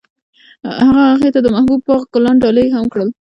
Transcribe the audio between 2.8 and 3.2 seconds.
کړل.